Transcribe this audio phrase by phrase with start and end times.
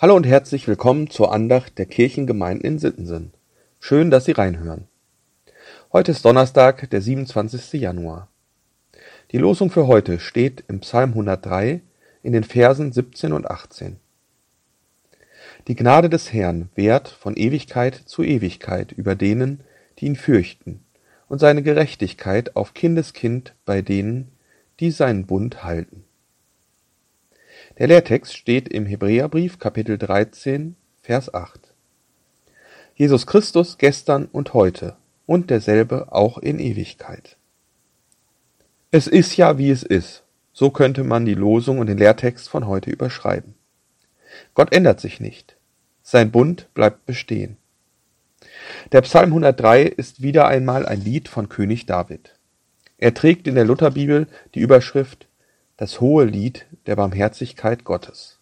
[0.00, 3.32] Hallo und herzlich willkommen zur Andacht der Kirchengemeinden in Sittensen.
[3.80, 4.86] Schön, dass Sie reinhören.
[5.92, 7.72] Heute ist Donnerstag, der 27.
[7.80, 8.28] Januar.
[9.32, 11.80] Die Losung für heute steht im Psalm 103
[12.22, 13.96] in den Versen 17 und 18.
[15.66, 19.64] Die Gnade des Herrn währt von Ewigkeit zu Ewigkeit über denen,
[19.98, 20.84] die ihn fürchten,
[21.26, 24.30] und seine Gerechtigkeit auf Kindeskind bei denen,
[24.78, 26.04] die seinen Bund halten.
[27.78, 31.60] Der Lehrtext steht im Hebräerbrief Kapitel 13, Vers 8.
[32.96, 37.36] Jesus Christus gestern und heute und derselbe auch in Ewigkeit.
[38.90, 40.24] Es ist ja, wie es ist.
[40.52, 43.54] So könnte man die Losung und den Lehrtext von heute überschreiben.
[44.54, 45.56] Gott ändert sich nicht.
[46.02, 47.58] Sein Bund bleibt bestehen.
[48.90, 52.34] Der Psalm 103 ist wieder einmal ein Lied von König David.
[52.96, 55.27] Er trägt in der Lutherbibel die Überschrift
[55.78, 58.38] das hohe Lied der Barmherzigkeit Gottes.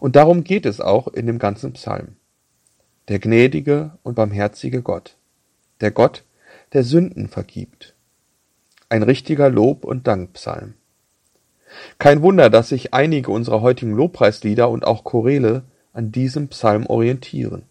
[0.00, 2.16] Und darum geht es auch in dem ganzen Psalm.
[3.08, 5.16] Der gnädige und barmherzige Gott,
[5.80, 6.24] der Gott,
[6.72, 7.94] der Sünden vergibt.
[8.88, 10.74] Ein richtiger Lob- und Dankpsalm.
[11.98, 17.62] Kein Wunder, dass sich einige unserer heutigen Lobpreislieder und auch Choräle an diesem Psalm orientieren.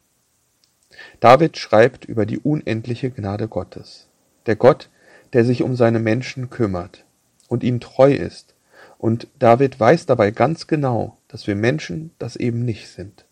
[1.19, 4.07] David schreibt über die unendliche Gnade Gottes.
[4.45, 4.89] Der Gott,
[5.33, 7.03] der sich um seine Menschen kümmert
[7.49, 8.55] und ihnen treu ist
[8.99, 13.25] und David weiß dabei ganz genau, dass wir Menschen das eben nicht sind.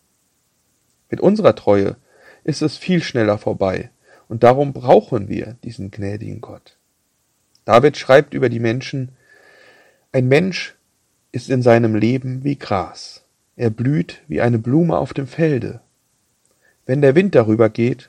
[1.10, 1.96] Mit unserer Treue
[2.42, 3.90] ist es viel schneller vorbei,
[4.28, 6.76] und darum brauchen wir diesen gnädigen Gott.
[7.66, 9.10] David schreibt über die Menschen,
[10.10, 10.74] ein Mensch
[11.32, 13.24] ist in seinem Leben wie Gras,
[13.56, 15.82] er blüht wie eine Blume auf dem Felde.
[16.86, 18.08] Wenn der Wind darüber geht,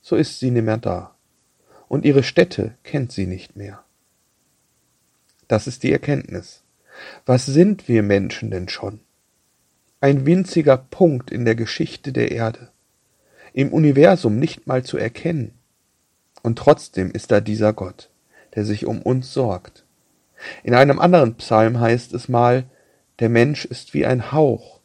[0.00, 1.14] so ist sie nimmer da,
[1.88, 3.84] und ihre Stätte kennt sie nicht mehr.
[5.48, 6.63] Das ist die Erkenntnis.
[7.26, 9.00] Was sind wir Menschen denn schon?
[10.00, 12.70] Ein winziger Punkt in der Geschichte der Erde,
[13.52, 15.52] im Universum nicht mal zu erkennen.
[16.42, 18.10] Und trotzdem ist da dieser Gott,
[18.54, 19.84] der sich um uns sorgt.
[20.62, 22.64] In einem anderen Psalm heißt es mal,
[23.20, 24.80] der Mensch ist wie ein Hauch,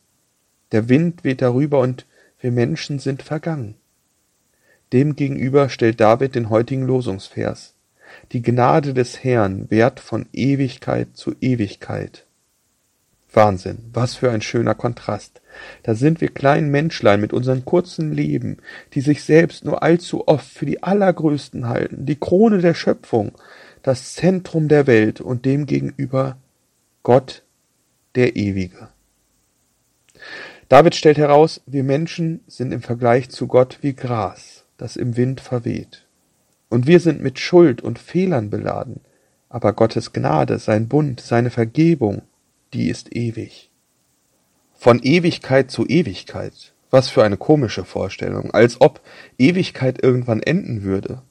[0.71, 2.05] der Wind weht darüber und
[2.39, 3.75] wir Menschen sind vergangen.
[4.93, 7.73] Demgegenüber stellt David den heutigen Losungsvers.
[8.31, 12.25] Die Gnade des Herrn währt von Ewigkeit zu Ewigkeit.
[13.31, 15.41] Wahnsinn, was für ein schöner Kontrast.
[15.83, 18.57] Da sind wir kleinen Menschlein mit unserem kurzen Leben,
[18.93, 23.33] die sich selbst nur allzu oft für die Allergrößten halten, die Krone der Schöpfung,
[23.83, 26.37] das Zentrum der Welt und demgegenüber
[27.03, 27.43] Gott,
[28.15, 28.89] der Ewige.
[30.67, 35.41] David stellt heraus, wir Menschen sind im Vergleich zu Gott wie Gras, das im Wind
[35.41, 36.05] verweht.
[36.69, 39.01] Und wir sind mit Schuld und Fehlern beladen,
[39.49, 42.21] aber Gottes Gnade, sein Bund, seine Vergebung,
[42.73, 43.71] die ist ewig.
[44.75, 46.73] Von Ewigkeit zu Ewigkeit.
[46.91, 49.01] Was für eine komische Vorstellung, als ob
[49.37, 51.21] Ewigkeit irgendwann enden würde.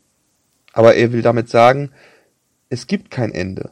[0.72, 1.90] Aber er will damit sagen,
[2.68, 3.70] es gibt kein Ende.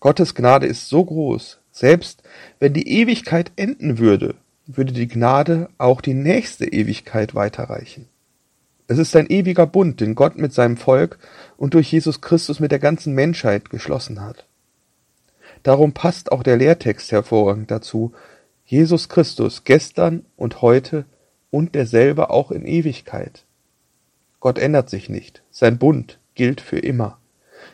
[0.00, 2.22] Gottes Gnade ist so groß, selbst
[2.58, 4.34] wenn die Ewigkeit enden würde,
[4.66, 8.08] würde die Gnade auch die nächste Ewigkeit weiterreichen.
[8.90, 11.18] Es ist ein ewiger Bund, den Gott mit seinem Volk
[11.58, 14.46] und durch Jesus Christus mit der ganzen Menschheit geschlossen hat.
[15.62, 18.12] Darum passt auch der Lehrtext hervorragend dazu.
[18.64, 21.04] Jesus Christus gestern und heute
[21.50, 23.44] und derselbe auch in Ewigkeit.
[24.40, 25.42] Gott ändert sich nicht.
[25.50, 27.18] Sein Bund gilt für immer.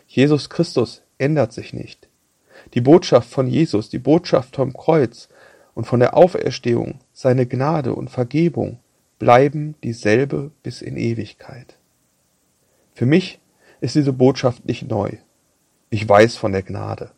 [0.08, 2.08] Jesus Christus ändert sich nicht.
[2.74, 5.28] Die Botschaft von Jesus, die Botschaft vom Kreuz
[5.74, 8.80] und von der Auferstehung, seine Gnade und Vergebung,
[9.24, 11.78] bleiben dieselbe bis in Ewigkeit.
[12.92, 13.40] Für mich
[13.80, 15.12] ist diese Botschaft nicht neu.
[15.88, 17.10] Ich weiß von der Gnade.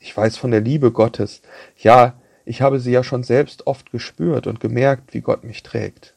[0.00, 1.42] Ich weiß von der Liebe Gottes.
[1.78, 6.16] Ja, ich habe sie ja schon selbst oft gespürt und gemerkt, wie Gott mich trägt.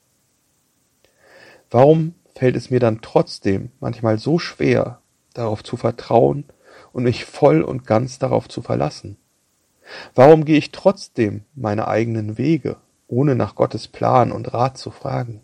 [1.70, 5.02] Warum fällt es mir dann trotzdem manchmal so schwer,
[5.36, 6.46] darauf zu vertrauen
[6.94, 9.18] und mich voll und ganz darauf zu verlassen?
[10.16, 12.78] Warum gehe ich trotzdem meine eigenen Wege
[13.08, 15.42] ohne nach Gottes Plan und Rat zu fragen?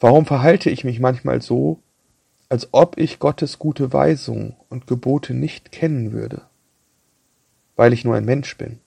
[0.00, 1.80] Warum verhalte ich mich manchmal so,
[2.48, 6.42] als ob ich Gottes gute Weisungen und Gebote nicht kennen würde?
[7.76, 8.80] Weil ich nur ein Mensch bin.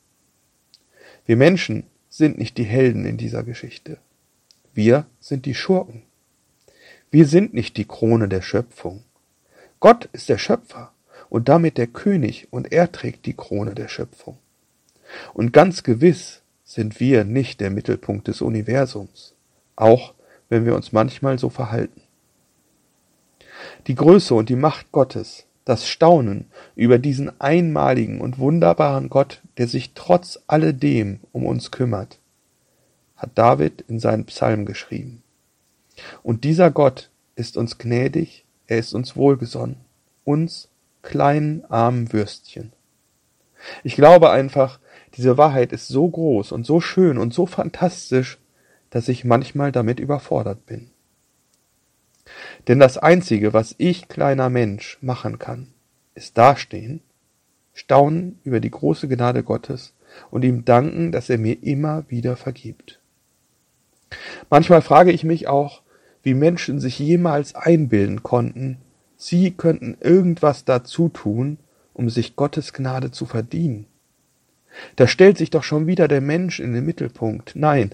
[1.25, 3.97] Wir Menschen sind nicht die Helden in dieser Geschichte.
[4.73, 6.03] Wir sind die Schurken.
[7.09, 9.03] Wir sind nicht die Krone der Schöpfung.
[9.79, 10.91] Gott ist der Schöpfer
[11.29, 14.37] und damit der König und er trägt die Krone der Schöpfung.
[15.33, 16.40] Und ganz gewiss
[16.71, 19.35] sind wir nicht der Mittelpunkt des Universums,
[19.75, 20.13] auch
[20.47, 22.01] wenn wir uns manchmal so verhalten.
[23.87, 26.45] Die Größe und die Macht Gottes, das Staunen
[26.77, 32.19] über diesen einmaligen und wunderbaren Gott, der sich trotz alledem um uns kümmert,
[33.17, 35.23] hat David in seinen Psalm geschrieben.
[36.23, 39.75] Und dieser Gott ist uns gnädig, er ist uns wohlgesonnen,
[40.23, 40.69] uns
[41.01, 42.71] kleinen armen Würstchen.
[43.83, 44.79] Ich glaube einfach,
[45.15, 48.37] diese Wahrheit ist so groß und so schön und so fantastisch,
[48.89, 50.91] dass ich manchmal damit überfordert bin.
[52.67, 55.67] Denn das Einzige, was ich, kleiner Mensch, machen kann,
[56.13, 57.01] ist dastehen,
[57.73, 59.93] staunen über die große Gnade Gottes
[60.29, 62.99] und ihm danken, dass er mir immer wieder vergibt.
[64.49, 65.81] Manchmal frage ich mich auch,
[66.23, 68.77] wie Menschen sich jemals einbilden konnten,
[69.17, 71.57] sie könnten irgendwas dazu tun,
[71.93, 73.87] um sich Gottes Gnade zu verdienen.
[74.95, 77.53] Da stellt sich doch schon wieder der Mensch in den Mittelpunkt.
[77.55, 77.91] Nein,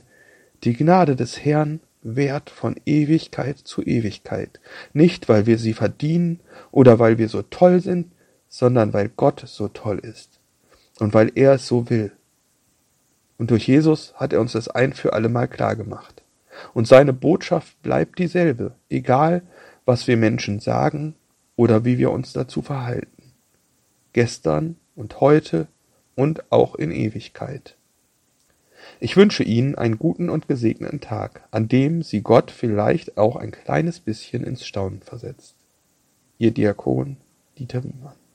[0.64, 4.60] die Gnade des Herrn währt von Ewigkeit zu Ewigkeit,
[4.94, 6.40] nicht weil wir sie verdienen
[6.72, 8.12] oder weil wir so toll sind,
[8.48, 10.40] sondern weil Gott so toll ist
[11.00, 12.12] und weil er es so will.
[13.38, 16.24] Und durch Jesus hat er uns das ein für allemal klar gemacht.
[16.74, 19.44] Und seine Botschaft bleibt dieselbe, egal
[19.86, 21.14] was wir Menschen sagen
[21.56, 23.34] oder wie wir uns dazu verhalten.
[24.14, 25.68] Gestern und heute
[26.18, 27.78] und auch in Ewigkeit.
[29.00, 33.52] Ich wünsche Ihnen einen guten und gesegneten Tag, an dem Sie Gott vielleicht auch ein
[33.52, 35.56] kleines bisschen ins Staunen versetzt.
[36.38, 37.18] Ihr Diakon
[37.58, 38.27] Dieter Wiemann